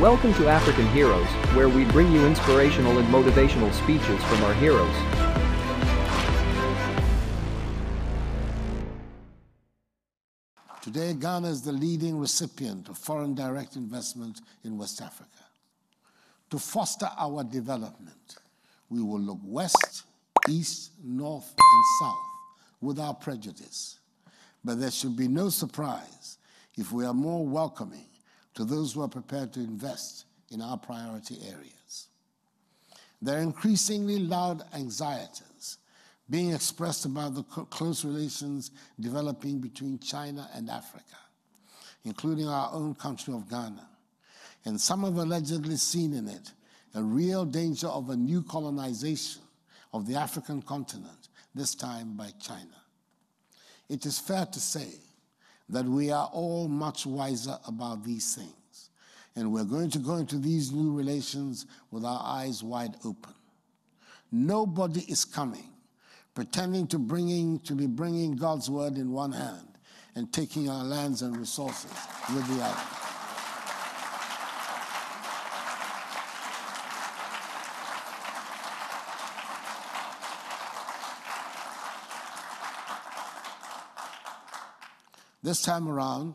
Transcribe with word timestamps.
Welcome 0.00 0.32
to 0.36 0.48
African 0.48 0.88
Heroes, 0.92 1.26
where 1.52 1.68
we 1.68 1.84
bring 1.84 2.10
you 2.10 2.24
inspirational 2.24 2.96
and 2.96 3.06
motivational 3.08 3.70
speeches 3.70 4.24
from 4.24 4.42
our 4.44 4.54
heroes. 4.54 4.94
Today, 10.80 11.12
Ghana 11.12 11.48
is 11.48 11.60
the 11.60 11.72
leading 11.72 12.18
recipient 12.18 12.88
of 12.88 12.96
foreign 12.96 13.34
direct 13.34 13.76
investment 13.76 14.40
in 14.64 14.78
West 14.78 15.02
Africa. 15.02 15.44
To 16.48 16.58
foster 16.58 17.10
our 17.18 17.44
development, 17.44 18.36
we 18.88 19.02
will 19.02 19.20
look 19.20 19.40
west, 19.44 20.04
east, 20.48 20.92
north, 21.04 21.52
and 21.58 21.84
south 22.00 22.16
without 22.80 23.20
prejudice. 23.20 23.98
But 24.64 24.80
there 24.80 24.90
should 24.90 25.14
be 25.14 25.28
no 25.28 25.50
surprise 25.50 26.38
if 26.78 26.90
we 26.90 27.04
are 27.04 27.12
more 27.12 27.46
welcoming 27.46 28.06
to 28.54 28.64
those 28.64 28.92
who 28.92 29.02
are 29.02 29.08
prepared 29.08 29.52
to 29.54 29.60
invest 29.60 30.24
in 30.50 30.60
our 30.60 30.76
priority 30.76 31.38
areas. 31.48 32.08
There 33.22 33.38
are 33.38 33.42
increasingly 33.42 34.18
loud 34.18 34.62
anxieties 34.74 35.78
being 36.28 36.52
expressed 36.52 37.04
about 37.04 37.34
the 37.34 37.42
close 37.42 38.04
relations 38.04 38.70
developing 38.98 39.58
between 39.58 39.98
China 39.98 40.48
and 40.54 40.70
Africa, 40.70 41.16
including 42.04 42.48
our 42.48 42.70
own 42.72 42.94
country 42.94 43.34
of 43.34 43.48
Ghana. 43.50 43.88
And 44.64 44.80
some 44.80 45.04
have 45.04 45.16
allegedly 45.16 45.76
seen 45.76 46.14
in 46.14 46.28
it 46.28 46.52
a 46.94 47.02
real 47.02 47.44
danger 47.44 47.88
of 47.88 48.10
a 48.10 48.16
new 48.16 48.42
colonization 48.42 49.42
of 49.92 50.06
the 50.06 50.16
African 50.16 50.62
continent, 50.62 51.28
this 51.54 51.74
time 51.74 52.16
by 52.16 52.30
China. 52.40 52.76
It 53.88 54.06
is 54.06 54.18
fair 54.18 54.46
to 54.46 54.60
say 54.60 54.88
that 55.70 55.84
we 55.84 56.10
are 56.10 56.28
all 56.32 56.68
much 56.68 57.06
wiser 57.06 57.58
about 57.66 58.04
these 58.04 58.34
things, 58.34 58.90
and 59.36 59.52
we're 59.52 59.64
going 59.64 59.90
to 59.90 59.98
go 59.98 60.16
into 60.16 60.38
these 60.38 60.72
new 60.72 60.92
relations 60.92 61.66
with 61.90 62.04
our 62.04 62.20
eyes 62.22 62.62
wide 62.62 62.94
open. 63.04 63.34
Nobody 64.30 65.00
is 65.02 65.24
coming 65.24 65.70
pretending 66.34 66.86
to, 66.86 66.98
bringing, 66.98 67.58
to 67.60 67.74
be 67.74 67.86
bringing 67.86 68.36
God's 68.36 68.70
word 68.70 68.96
in 68.96 69.12
one 69.12 69.32
hand 69.32 69.68
and 70.14 70.32
taking 70.32 70.68
our 70.68 70.84
lands 70.84 71.22
and 71.22 71.36
resources 71.36 71.92
with 72.34 72.46
the 72.48 72.62
other. 72.62 72.99
This 85.42 85.62
time 85.62 85.88
around, 85.88 86.34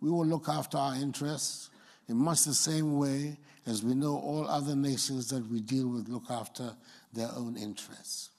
we 0.00 0.10
will 0.10 0.26
look 0.26 0.48
after 0.48 0.78
our 0.78 0.94
interests 0.94 1.70
in 2.08 2.16
much 2.16 2.44
the 2.44 2.54
same 2.54 2.96
way 2.96 3.38
as 3.66 3.82
we 3.82 3.94
know 3.94 4.16
all 4.16 4.46
other 4.46 4.76
nations 4.76 5.28
that 5.30 5.44
we 5.50 5.60
deal 5.60 5.88
with 5.88 6.08
look 6.08 6.30
after 6.30 6.72
their 7.12 7.28
own 7.34 7.56
interests. 7.56 8.30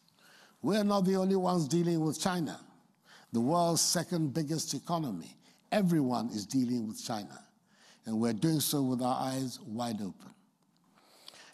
We're 0.62 0.86
not 0.86 1.06
the 1.06 1.16
only 1.16 1.36
ones 1.36 1.68
dealing 1.68 2.00
with 2.00 2.20
China, 2.20 2.60
the 3.34 3.42
world's 3.42 3.82
second 3.82 4.34
biggest 4.34 4.74
economy. 4.74 5.36
Everyone 5.72 6.30
is 6.30 6.46
dealing 6.46 6.88
with 6.88 7.04
China, 7.04 7.44
and 8.06 8.20
we're 8.20 8.34
doing 8.34 8.62
so 8.62 8.82
with 8.82 9.02
our 9.02 9.22
eyes 9.22 9.60
wide 9.66 10.02
open. 10.02 10.32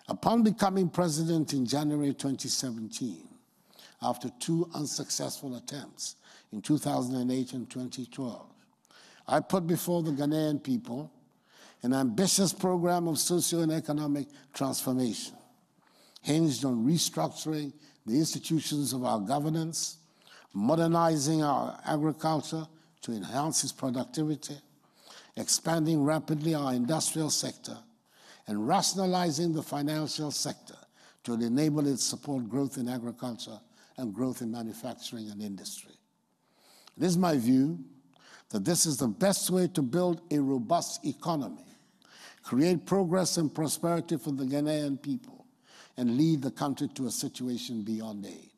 Upon 0.07 0.43
becoming 0.43 0.89
president 0.89 1.53
in 1.53 1.65
January 1.65 2.13
2017, 2.13 3.27
after 4.03 4.29
two 4.39 4.69
unsuccessful 4.75 5.55
attempts 5.55 6.17
in 6.53 6.61
2008 6.61 7.53
and 7.53 7.67
2012, 7.67 8.45
I 9.27 9.39
put 9.39 9.65
before 9.65 10.03
the 10.03 10.11
Ghanaian 10.11 10.63
people 10.63 11.11
an 11.81 11.93
ambitious 11.93 12.53
program 12.53 13.07
of 13.07 13.17
socio 13.17 13.61
and 13.61 13.71
economic 13.71 14.27
transformation 14.53 15.33
hinged 16.21 16.63
on 16.63 16.85
restructuring 16.85 17.73
the 18.05 18.17
institutions 18.17 18.93
of 18.93 19.03
our 19.03 19.19
governance, 19.19 19.97
modernizing 20.53 21.43
our 21.43 21.77
agriculture 21.85 22.67
to 23.01 23.11
enhance 23.11 23.63
its 23.63 23.73
productivity, 23.73 24.55
expanding 25.35 26.03
rapidly 26.03 26.53
our 26.53 26.73
industrial 26.73 27.31
sector, 27.31 27.77
and 28.47 28.67
rationalizing 28.67 29.53
the 29.53 29.63
financial 29.63 30.29
sector 30.29 30.77
to 31.23 31.33
enable 31.33 31.87
it 31.87 31.93
to 31.93 31.97
support 31.97 32.47
growth 32.47 32.77
in 32.77 32.87
agriculture 32.87 33.59
and 33.97 34.13
growth 34.13 34.41
in 34.41 34.51
manufacturing 34.51 35.31
and 35.31 35.41
industry. 35.41 35.93
It 36.97 37.03
is 37.03 37.17
my 37.17 37.37
view 37.37 37.79
that 38.49 38.65
this 38.65 38.85
is 38.85 38.97
the 38.97 39.07
best 39.07 39.49
way 39.49 39.67
to 39.69 39.81
build 39.81 40.21
a 40.31 40.39
robust 40.39 41.05
economy, 41.05 41.65
create 42.43 42.85
progress 42.85 43.37
and 43.37 43.53
prosperity 43.53 44.17
for 44.17 44.31
the 44.31 44.43
Ghanaian 44.43 45.01
people, 45.01 45.45
and 45.97 46.17
lead 46.17 46.41
the 46.41 46.51
country 46.51 46.87
to 46.95 47.07
a 47.07 47.11
situation 47.11 47.83
beyond 47.83 48.25
aid. 48.25 48.51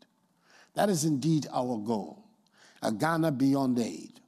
That 0.74 0.90
is 0.90 1.06
indeed 1.06 1.48
our 1.54 1.78
goal 1.78 2.26
a 2.82 2.92
Ghana 2.92 3.32
beyond 3.32 3.80
aid, 3.80 4.20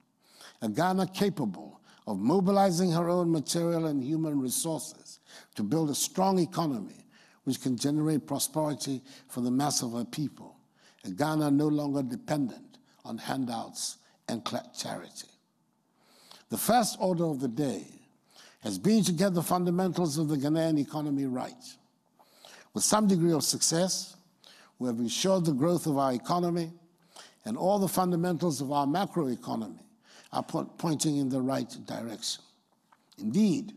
a 0.61 0.69
Ghana 0.69 1.07
capable 1.07 1.79
of 2.07 2.17
mobilizing 2.17 2.91
her 2.91 3.09
own 3.09 3.31
material 3.31 3.85
and 3.85 4.03
human 4.03 4.39
resources 4.39 5.19
to 5.55 5.63
build 5.63 5.89
a 5.89 5.95
strong 5.95 6.39
economy 6.39 7.05
which 7.43 7.61
can 7.61 7.77
generate 7.77 8.25
prosperity 8.25 9.03
for 9.27 9.41
the 9.41 9.51
mass 9.51 9.83
of 9.83 9.93
her 9.93 10.05
people, 10.05 10.57
a 11.05 11.11
Ghana 11.11 11.51
no 11.51 11.67
longer 11.67 12.01
dependent 12.01 12.66
on 13.07 13.17
handouts 13.17 13.97
and 14.27 14.45
charity. 14.77 15.27
The 16.49 16.57
first 16.57 16.97
order 16.99 17.25
of 17.25 17.39
the 17.39 17.47
day 17.47 17.85
has 18.61 18.77
been 18.77 19.03
to 19.05 19.11
get 19.11 19.33
the 19.33 19.43
fundamentals 19.43 20.17
of 20.17 20.27
the 20.27 20.35
Ghanaian 20.35 20.79
economy 20.79 21.25
right. 21.25 21.53
With 22.73 22.83
some 22.83 23.07
degree 23.07 23.31
of 23.31 23.43
success, 23.43 24.15
we 24.79 24.87
have 24.87 24.99
ensured 24.99 25.45
the 25.45 25.53
growth 25.53 25.87
of 25.87 25.97
our 25.97 26.13
economy 26.13 26.71
and 27.45 27.57
all 27.57 27.79
the 27.79 27.87
fundamentals 27.87 28.61
of 28.61 28.71
our 28.71 28.85
macroeconomy 28.85 29.79
are 30.33 30.43
po 30.43 30.65
pointing 30.77 31.17
in 31.17 31.29
the 31.29 31.41
right 31.41 31.69
direction. 31.85 32.43
Indeed, 33.17 33.73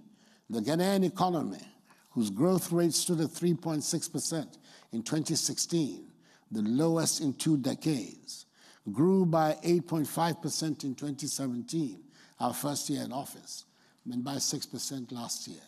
the 0.51 0.61
Ghanaian 0.61 1.05
economy, 1.05 1.65
whose 2.11 2.31
growth 2.31 2.73
rate 2.73 2.93
stood 2.93 3.21
at 3.21 3.29
3.6% 3.29 4.59
in 4.93 5.03
2016, 5.03 6.05
the 6.51 6.63
lowest 6.63 7.21
in 7.21 7.33
two 7.35 7.57
decades, 7.57 8.47
grew 8.93 9.27
by 9.27 9.57
8.5% 9.65 10.85
in 10.85 10.95
2017, 10.95 12.01
our 12.41 12.55
first 12.55 12.89
year 12.91 13.03
in 13.03 13.13
office, 13.13 13.65
and 14.11 14.25
by 14.25 14.35
6% 14.35 15.13
last 15.13 15.49
year. 15.49 15.61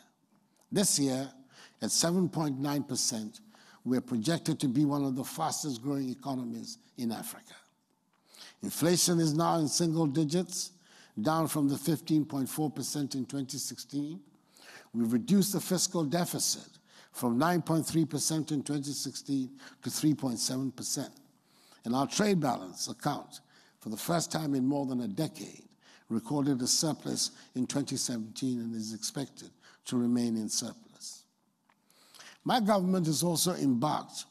This 0.70 0.98
year, 0.98 1.30
at 1.80 1.90
7.9%, 1.90 3.40
we're 3.84 4.00
projected 4.00 4.60
to 4.60 4.68
be 4.68 4.84
one 4.84 5.04
of 5.04 5.16
the 5.16 5.24
fastest 5.24 5.82
growing 5.82 6.08
economies 6.08 6.78
in 6.96 7.12
Africa. 7.12 7.54
Inflation 8.62 9.18
is 9.18 9.34
now 9.34 9.58
in 9.58 9.68
single 9.68 10.06
digits, 10.06 10.72
down 11.20 11.48
from 11.48 11.68
the 11.68 11.74
15.4% 11.74 13.14
in 13.14 13.26
2016. 13.26 14.20
We've 14.94 15.12
reduced 15.12 15.52
the 15.52 15.60
fiscal 15.60 16.04
deficit 16.04 16.68
from 17.12 17.38
9.3% 17.38 18.52
in 18.52 18.62
2016 18.62 19.50
to 19.82 19.90
3.7%. 19.90 21.08
And 21.84 21.94
our 21.94 22.06
trade 22.06 22.40
balance 22.40 22.88
account, 22.88 23.40
for 23.80 23.88
the 23.88 23.96
first 23.96 24.30
time 24.30 24.54
in 24.54 24.66
more 24.66 24.86
than 24.86 25.00
a 25.00 25.08
decade, 25.08 25.64
recorded 26.08 26.60
a 26.62 26.66
surplus 26.66 27.32
in 27.54 27.66
2017 27.66 28.60
and 28.60 28.74
is 28.74 28.94
expected 28.94 29.50
to 29.86 29.96
remain 29.96 30.36
in 30.36 30.48
surplus. 30.48 31.24
My 32.44 32.60
government 32.60 33.06
is 33.08 33.22
also 33.22 33.54
embarked 33.54 34.24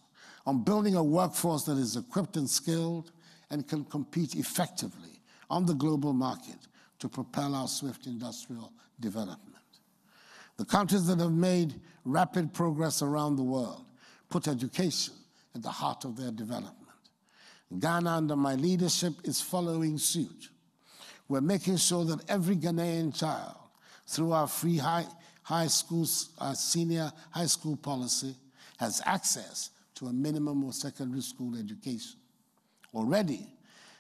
on 0.45 0.63
building 0.63 0.95
a 0.95 1.03
workforce 1.03 1.63
that 1.63 1.77
is 1.77 1.95
equipped 1.95 2.37
and 2.37 2.49
skilled 2.49 3.11
and 3.49 3.67
can 3.67 3.83
compete 3.85 4.35
effectively 4.35 5.21
on 5.49 5.65
the 5.65 5.73
global 5.73 6.13
market 6.13 6.67
to 6.99 7.09
propel 7.09 7.55
our 7.55 7.67
swift 7.67 8.05
industrial 8.05 8.71
development. 8.99 9.47
The 10.57 10.65
countries 10.65 11.07
that 11.07 11.19
have 11.19 11.31
made 11.31 11.73
rapid 12.05 12.53
progress 12.53 13.01
around 13.01 13.35
the 13.35 13.43
world 13.43 13.85
put 14.29 14.47
education 14.47 15.13
at 15.55 15.63
the 15.63 15.69
heart 15.69 16.05
of 16.05 16.15
their 16.15 16.31
development. 16.31 16.80
Ghana, 17.79 18.09
under 18.09 18.35
my 18.35 18.55
leadership, 18.55 19.13
is 19.23 19.41
following 19.41 19.97
suit. 19.97 20.49
We're 21.27 21.41
making 21.41 21.77
sure 21.77 22.03
that 22.05 22.29
every 22.29 22.55
Ghanaian 22.55 23.17
child, 23.17 23.55
through 24.07 24.33
our 24.33 24.47
free 24.47 24.77
high, 24.77 25.05
high 25.43 25.67
school, 25.67 26.05
uh, 26.39 26.53
senior 26.53 27.11
high 27.29 27.45
school 27.45 27.77
policy 27.77 28.35
has 28.77 29.01
access 29.05 29.69
to 29.95 30.07
a 30.07 30.13
minimum 30.13 30.67
of 30.67 30.75
secondary 30.75 31.21
school 31.21 31.55
education. 31.57 32.19
Already, 32.93 33.47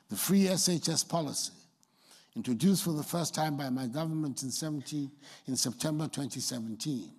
the 0.09 0.15
free 0.17 0.45
SHS 0.45 1.07
policy, 1.07 1.53
introduced 2.35 2.83
for 2.83 2.91
the 2.91 3.03
first 3.03 3.33
time 3.33 3.55
by 3.55 3.69
my 3.69 3.87
government 3.87 4.43
in, 4.43 4.51
17, 4.51 5.09
in 5.47 5.55
September 5.55 6.05
2017, 6.05 7.09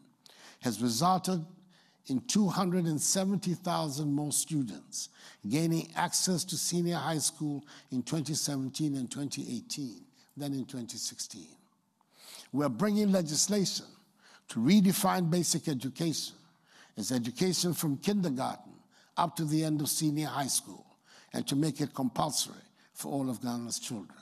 has 0.60 0.82
resulted 0.82 1.44
in 2.06 2.20
270,000 2.22 4.12
more 4.12 4.32
students 4.32 5.08
gaining 5.48 5.88
access 5.94 6.44
to 6.44 6.56
senior 6.56 6.96
high 6.96 7.18
school 7.18 7.64
in 7.90 8.02
2017 8.02 8.96
and 8.96 9.10
2018 9.10 10.00
than 10.36 10.52
in 10.52 10.64
2016. 10.64 11.46
We're 12.52 12.68
bringing 12.68 13.12
legislation 13.12 13.86
to 14.48 14.58
redefine 14.58 15.30
basic 15.30 15.68
education 15.68 16.34
as 16.96 17.12
education 17.12 17.72
from 17.72 17.96
kindergarten 17.98 18.72
up 19.16 19.36
to 19.36 19.44
the 19.44 19.64
end 19.64 19.80
of 19.80 19.88
senior 19.88 20.26
high 20.26 20.46
school 20.48 20.84
and 21.32 21.46
to 21.46 21.56
make 21.56 21.80
it 21.80 21.94
compulsory 21.94 22.54
for 22.94 23.10
all 23.10 23.30
of 23.30 23.40
Ghana's 23.40 23.78
children. 23.78 24.18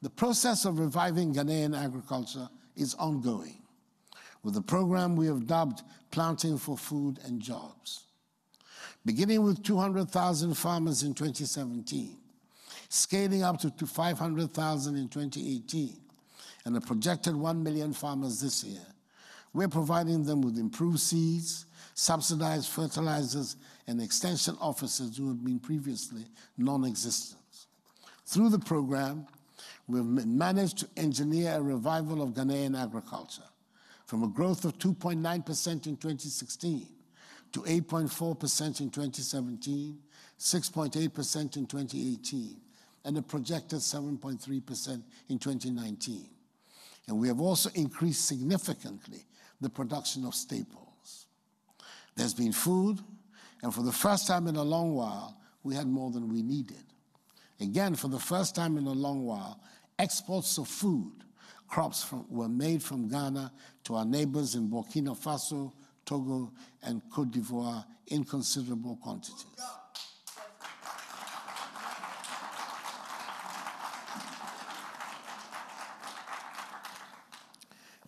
The 0.00 0.10
process 0.10 0.64
of 0.64 0.78
reviving 0.78 1.34
Ghanaian 1.34 1.76
agriculture 1.76 2.48
is 2.76 2.94
ongoing 2.94 3.60
with 4.42 4.56
a 4.56 4.62
program 4.62 5.16
we 5.16 5.26
have 5.26 5.46
dubbed 5.46 5.82
Planting 6.10 6.58
for 6.58 6.76
Food 6.76 7.18
and 7.24 7.40
Jobs. 7.40 8.04
Beginning 9.04 9.42
with 9.42 9.62
200,000 9.62 10.54
farmers 10.54 11.02
in 11.02 11.14
2017, 11.14 12.16
scaling 12.88 13.42
up 13.42 13.60
to 13.60 13.86
500,000 13.86 14.96
in 14.96 15.08
2018, 15.08 15.96
and 16.64 16.76
a 16.76 16.80
projected 16.80 17.34
1 17.34 17.62
million 17.62 17.92
farmers 17.92 18.40
this 18.40 18.64
year, 18.64 18.86
we're 19.54 19.68
providing 19.68 20.24
them 20.24 20.42
with 20.42 20.58
improved 20.58 21.00
seeds, 21.00 21.66
subsidized 21.94 22.68
fertilizers, 22.68 23.56
and 23.86 24.00
extension 24.02 24.56
officers 24.60 25.16
who 25.16 25.28
have 25.28 25.42
been 25.42 25.58
previously 25.58 26.26
non-existent. 26.58 27.40
Through 28.26 28.50
the 28.50 28.58
program, 28.58 29.26
we've 29.86 30.04
managed 30.04 30.78
to 30.78 30.88
engineer 30.96 31.54
a 31.54 31.62
revival 31.62 32.22
of 32.22 32.34
Ghanaian 32.34 32.78
agriculture 32.80 33.42
from 34.08 34.22
a 34.22 34.28
growth 34.28 34.64
of 34.64 34.78
2.9% 34.78 35.16
in 35.86 35.96
2016 35.98 36.88
to 37.52 37.60
8.4% 37.60 38.80
in 38.80 38.88
2017, 38.90 39.98
6.8% 40.38 41.56
in 41.58 41.66
2018, 41.66 42.56
and 43.04 43.18
a 43.18 43.22
projected 43.22 43.80
7.3% 43.80 45.02
in 45.28 45.38
2019. 45.38 46.26
And 47.06 47.18
we 47.18 47.28
have 47.28 47.38
also 47.38 47.68
increased 47.74 48.26
significantly 48.26 49.26
the 49.60 49.68
production 49.68 50.24
of 50.24 50.34
staples. 50.34 51.26
There's 52.16 52.32
been 52.32 52.52
food, 52.52 53.00
and 53.62 53.74
for 53.74 53.82
the 53.82 53.92
first 53.92 54.26
time 54.26 54.46
in 54.46 54.56
a 54.56 54.62
long 54.62 54.94
while, 54.94 55.38
we 55.62 55.74
had 55.74 55.86
more 55.86 56.10
than 56.10 56.32
we 56.32 56.40
needed. 56.40 56.84
Again, 57.60 57.94
for 57.94 58.08
the 58.08 58.18
first 58.18 58.54
time 58.54 58.78
in 58.78 58.86
a 58.86 58.92
long 58.92 59.26
while, 59.26 59.60
exports 59.98 60.56
of 60.56 60.66
food 60.66 61.12
crops 61.68 62.02
from, 62.02 62.24
were 62.28 62.48
made 62.48 62.82
from 62.82 63.08
Ghana 63.08 63.52
to 63.84 63.94
our 63.96 64.04
neighbors 64.04 64.54
in 64.54 64.68
Burkina 64.68 65.16
Faso, 65.16 65.72
Togo, 66.04 66.50
and 66.82 67.02
Cote 67.12 67.30
d'Ivoire 67.30 67.84
in 68.08 68.24
considerable 68.24 68.96
quantities. 69.02 69.44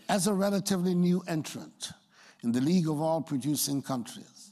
As 0.09 0.27
a 0.27 0.33
relatively 0.33 0.95
new 0.95 1.23
entrant 1.29 1.93
in 2.43 2.51
the 2.51 2.61
League 2.61 2.89
of 2.89 3.01
Oil 3.01 3.21
Producing 3.21 3.81
Countries, 3.81 4.51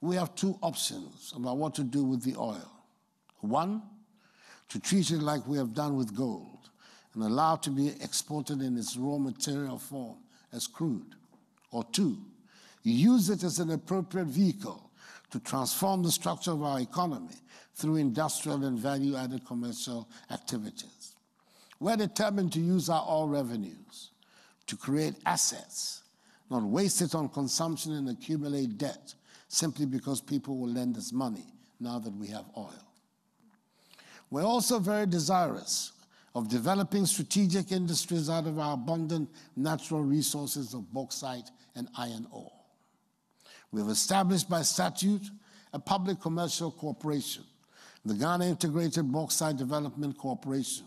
we 0.00 0.16
have 0.16 0.34
two 0.34 0.58
options 0.62 1.32
about 1.36 1.58
what 1.58 1.74
to 1.76 1.84
do 1.84 2.02
with 2.02 2.24
the 2.24 2.34
oil. 2.36 2.72
One, 3.40 3.82
to 4.68 4.80
treat 4.80 5.10
it 5.10 5.20
like 5.20 5.46
we 5.46 5.58
have 5.58 5.74
done 5.74 5.96
with 5.96 6.16
gold 6.16 6.70
and 7.16 7.24
allow 7.24 7.54
it 7.54 7.62
to 7.62 7.70
be 7.70 7.88
exported 8.02 8.60
in 8.60 8.76
its 8.76 8.96
raw 8.96 9.16
material 9.16 9.78
form 9.78 10.18
as 10.52 10.66
crude. 10.66 11.16
Or 11.72 11.82
two, 11.84 12.18
use 12.82 13.30
it 13.30 13.42
as 13.42 13.58
an 13.58 13.70
appropriate 13.70 14.26
vehicle 14.26 14.90
to 15.30 15.40
transform 15.40 16.02
the 16.02 16.10
structure 16.12 16.52
of 16.52 16.62
our 16.62 16.78
economy 16.78 17.34
through 17.74 17.96
industrial 17.96 18.64
and 18.64 18.78
value 18.78 19.16
added 19.16 19.46
commercial 19.46 20.08
activities. 20.30 21.14
We're 21.80 21.96
determined 21.96 22.52
to 22.52 22.60
use 22.60 22.88
our 22.88 23.04
oil 23.08 23.28
revenues 23.28 24.10
to 24.66 24.76
create 24.76 25.14
assets, 25.24 26.02
not 26.50 26.62
waste 26.62 27.00
it 27.00 27.14
on 27.14 27.30
consumption 27.30 27.92
and 27.92 28.08
accumulate 28.10 28.76
debt 28.78 29.14
simply 29.48 29.86
because 29.86 30.20
people 30.20 30.58
will 30.58 30.68
lend 30.68 30.96
us 30.96 31.12
money 31.12 31.46
now 31.80 31.98
that 31.98 32.14
we 32.14 32.28
have 32.28 32.44
oil. 32.56 32.72
We're 34.30 34.44
also 34.44 34.78
very 34.78 35.06
desirous 35.06 35.92
of 36.36 36.48
developing 36.48 37.06
strategic 37.06 37.72
industries 37.72 38.28
out 38.28 38.46
of 38.46 38.58
our 38.58 38.74
abundant 38.74 39.26
natural 39.56 40.02
resources 40.02 40.74
of 40.74 40.92
bauxite 40.92 41.50
and 41.74 41.88
iron 41.96 42.26
ore. 42.30 42.52
We 43.72 43.80
have 43.80 43.88
established 43.88 44.46
by 44.46 44.60
statute 44.60 45.22
a 45.72 45.78
public 45.78 46.20
commercial 46.20 46.70
corporation, 46.70 47.42
the 48.04 48.12
Ghana 48.12 48.44
Integrated 48.48 49.10
Bauxite 49.10 49.56
Development 49.56 50.16
Corporation, 50.18 50.84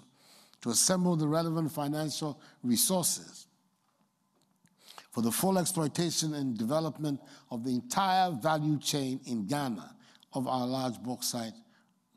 to 0.61 0.69
assemble 0.69 1.15
the 1.15 1.27
relevant 1.27 1.71
financial 1.71 2.39
resources 2.61 3.47
for 5.09 5.23
the 5.23 5.31
full 5.31 5.57
exploitation 5.57 6.35
and 6.35 6.59
development 6.59 7.19
of 7.49 7.63
the 7.63 7.71
entire 7.71 8.29
value 8.29 8.77
chain 8.77 9.19
in 9.25 9.47
Ghana 9.47 9.95
of 10.33 10.47
our 10.47 10.67
large 10.67 11.01
bauxite 11.01 11.53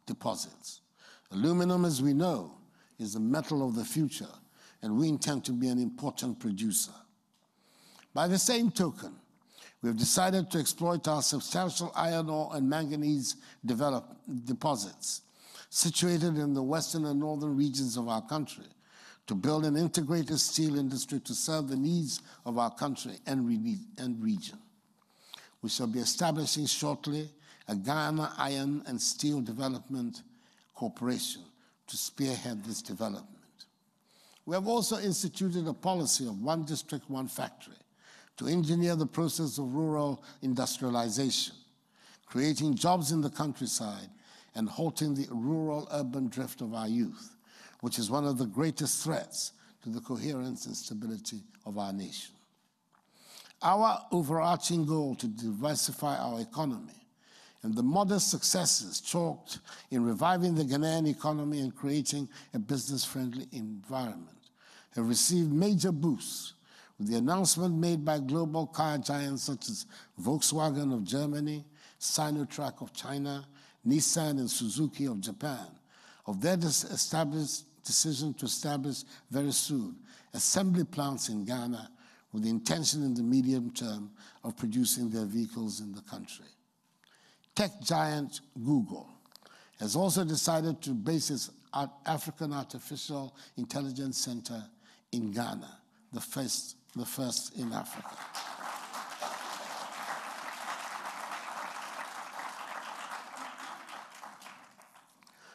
deposits. 0.04 0.82
Aluminum, 1.30 1.86
as 1.86 2.02
we 2.02 2.12
know, 2.12 2.58
is 2.98 3.14
the 3.14 3.20
metal 3.20 3.66
of 3.66 3.74
the 3.74 3.84
future, 3.84 4.28
and 4.82 4.96
we 4.96 5.08
intend 5.08 5.44
to 5.44 5.52
be 5.52 5.68
an 5.68 5.78
important 5.78 6.38
producer. 6.38 6.92
By 8.14 8.28
the 8.28 8.38
same 8.38 8.70
token, 8.70 9.14
we 9.80 9.88
have 9.88 9.96
decided 9.96 10.50
to 10.50 10.58
exploit 10.58 11.08
our 11.08 11.22
substantial 11.22 11.92
iron 11.96 12.28
ore 12.28 12.50
and 12.54 12.68
manganese 12.68 13.36
deposits 14.44 15.22
situated 15.70 16.36
in 16.36 16.54
the 16.54 16.62
western 16.62 17.06
and 17.06 17.18
northern 17.18 17.56
regions 17.56 17.96
of 17.96 18.08
our 18.08 18.22
country 18.22 18.66
to 19.26 19.34
build 19.34 19.64
an 19.64 19.76
integrated 19.76 20.38
steel 20.38 20.78
industry 20.78 21.18
to 21.20 21.34
serve 21.34 21.68
the 21.68 21.76
needs 21.76 22.20
of 22.44 22.58
our 22.58 22.70
country 22.70 23.12
and, 23.26 23.46
re 23.46 23.78
and 23.98 24.22
region. 24.22 24.58
We 25.62 25.68
shall 25.70 25.86
be 25.86 26.00
establishing 26.00 26.66
shortly 26.66 27.30
a 27.68 27.74
Ghana 27.74 28.34
Iron 28.36 28.82
and 28.86 29.00
Steel 29.00 29.40
Development 29.40 30.22
Corporation 30.74 31.42
to 31.88 31.96
spearhead 31.96 32.64
this 32.64 32.82
development. 32.82 33.28
We 34.46 34.54
have 34.54 34.66
also 34.66 34.98
instituted 34.98 35.66
a 35.68 35.74
policy 35.74 36.26
of 36.26 36.40
one 36.40 36.64
district, 36.64 37.08
one 37.08 37.28
factory 37.28 37.74
to 38.38 38.46
engineer 38.46 38.96
the 38.96 39.06
process 39.06 39.58
of 39.58 39.74
rural 39.74 40.24
industrialization, 40.42 41.54
creating 42.26 42.74
jobs 42.74 43.12
in 43.12 43.20
the 43.20 43.30
countryside 43.30 44.08
and 44.54 44.68
halting 44.68 45.14
the 45.14 45.26
rural 45.30 45.86
urban 45.92 46.28
drift 46.28 46.60
of 46.60 46.74
our 46.74 46.88
youth 46.88 47.36
which 47.82 47.98
is 47.98 48.10
one 48.10 48.24
of 48.24 48.38
the 48.38 48.46
greatest 48.46 49.04
threats 49.04 49.52
to 49.82 49.90
the 49.90 50.00
coherence 50.00 50.66
and 50.66 50.76
stability 50.76 51.42
of 51.66 51.78
our 51.78 51.92
nation. 51.92 52.32
Our 53.60 53.98
overarching 54.12 54.86
goal 54.86 55.16
to 55.16 55.26
diversify 55.26 56.16
our 56.16 56.40
economy 56.40 57.01
and 57.62 57.74
the 57.74 57.82
modest 57.82 58.30
successes 58.30 59.00
chalked 59.00 59.60
in 59.90 60.04
reviving 60.04 60.54
the 60.54 60.64
Ghanaian 60.64 61.08
economy 61.08 61.60
and 61.60 61.74
creating 61.74 62.28
a 62.54 62.58
business-friendly 62.58 63.46
environment 63.52 64.28
have 64.94 65.08
received 65.08 65.52
major 65.52 65.92
boosts 65.92 66.54
with 66.98 67.08
the 67.08 67.16
announcement 67.16 67.74
made 67.74 68.04
by 68.04 68.18
global 68.18 68.66
car 68.66 68.98
giants 68.98 69.44
such 69.44 69.68
as 69.68 69.86
Volkswagen 70.20 70.92
of 70.92 71.04
Germany, 71.04 71.64
Sinotruk 71.98 72.82
of 72.82 72.92
China, 72.92 73.46
Nissan 73.86 74.38
and 74.38 74.50
Suzuki 74.50 75.06
of 75.06 75.20
Japan, 75.20 75.66
of 76.26 76.40
their 76.40 76.56
decision 76.56 78.34
to 78.34 78.44
establish 78.46 79.04
very 79.30 79.52
soon 79.52 79.96
assembly 80.34 80.84
plants 80.84 81.28
in 81.28 81.44
Ghana 81.44 81.90
with 82.32 82.44
the 82.44 82.50
intention 82.50 83.02
in 83.02 83.14
the 83.14 83.22
medium 83.22 83.70
term 83.70 84.10
of 84.44 84.56
producing 84.56 85.10
their 85.10 85.26
vehicles 85.26 85.80
in 85.80 85.92
the 85.92 86.00
country. 86.02 86.46
Tech 87.54 87.70
giant 87.82 88.40
Google 88.64 89.08
has 89.78 89.94
also 89.94 90.24
decided 90.24 90.80
to 90.82 90.90
base 90.90 91.30
its 91.30 91.50
African 92.06 92.52
Artificial 92.52 93.34
Intelligence 93.56 94.18
Center 94.18 94.64
in 95.12 95.32
Ghana, 95.32 95.78
the 96.12 96.20
first, 96.20 96.76
the 96.96 97.04
first 97.04 97.56
in 97.58 97.72
Africa. 97.72 98.16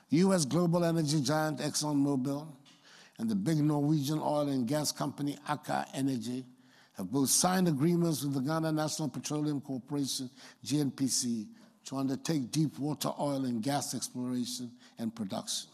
U.S. 0.10 0.46
global 0.46 0.86
energy 0.86 1.22
giant 1.22 1.60
ExxonMobil 1.60 2.48
and 3.20 3.30
the 3.30 3.36
big 3.36 3.58
Norwegian 3.58 4.20
oil 4.20 4.48
and 4.48 4.68
gas 4.68 4.92
company 4.92 5.38
Aker 5.50 5.86
Energy 5.94 6.46
have 6.96 7.12
both 7.12 7.30
signed 7.30 7.68
agreements 7.68 8.24
with 8.24 8.34
the 8.34 8.40
Ghana 8.40 8.72
National 8.72 9.10
Petroleum 9.10 9.60
Corporation, 9.60 10.30
GNPC, 10.66 11.48
to 11.88 11.96
undertake 11.96 12.52
deep 12.52 12.78
water 12.80 13.12
oil 13.18 13.46
and 13.46 13.64
gas 13.64 13.96
exploration 13.96 14.70
and 15.00 15.16
production. 15.16 15.70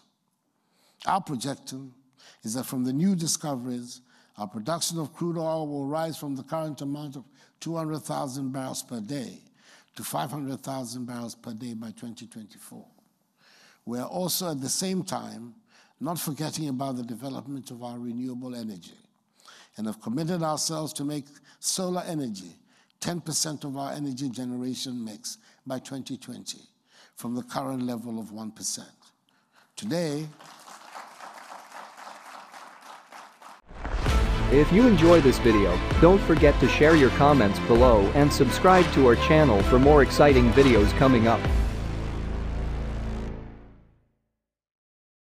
Our 1.08 1.20
projection 1.22 1.92
is 2.44 2.54
that 2.54 2.66
from 2.68 2.84
the 2.84 2.94
new 2.94 3.16
discoveries, 3.16 4.02
our 4.38 4.48
production 4.48 5.00
of 5.00 5.12
crude 5.14 5.40
oil 5.40 5.68
will 5.68 5.88
rise 5.88 6.16
from 6.16 6.36
the 6.36 6.44
current 6.44 6.82
amount 6.82 7.16
of 7.16 7.24
200,000 7.62 8.52
barrels 8.52 8.84
per 8.84 9.00
day 9.00 9.40
to 9.96 10.04
500,000 10.04 11.06
barrels 11.06 11.34
per 11.34 11.52
day 11.52 11.74
by 11.74 11.88
2024. 11.88 12.86
We 13.86 13.98
are 13.98 14.08
also 14.08 14.52
at 14.52 14.62
the 14.62 14.70
same 14.70 15.04
time 15.04 15.56
not 16.00 16.20
forgetting 16.20 16.70
about 16.70 16.96
the 16.96 17.04
development 17.04 17.72
of 17.72 17.82
our 17.82 17.98
renewable 17.98 18.54
energy 18.54 18.94
and 19.78 19.88
have 19.88 20.00
committed 20.00 20.44
ourselves 20.44 20.94
to 20.94 21.04
make 21.04 21.26
solar 21.60 22.04
energy 22.06 22.56
10% 23.02 23.66
of 23.66 23.76
our 23.78 23.92
energy 23.92 24.30
generation 24.30 25.04
mix 25.04 25.38
by 25.66 25.80
2020 25.80 26.60
from 27.16 27.36
the 27.36 27.44
current 27.44 27.84
level 27.84 28.20
of 28.20 28.28
1%. 28.28 28.80
Today, 29.76 30.28
If 34.54 34.72
you 34.72 34.86
enjoy 34.86 35.20
this 35.20 35.40
video, 35.40 35.76
don't 36.00 36.22
forget 36.22 36.60
to 36.60 36.68
share 36.68 36.96
your 36.96 37.10
comments 37.18 37.58
below 37.62 38.02
and 38.14 38.32
subscribe 38.32 38.86
to 38.94 39.08
our 39.08 39.16
channel 39.16 39.64
for 39.64 39.80
more 39.80 40.04
exciting 40.04 40.52
videos 40.52 40.92
coming 41.00 41.28
up. 41.28 41.42